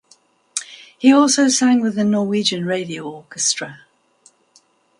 [0.97, 3.81] He also sang with the Norwegian Radio Orchestra.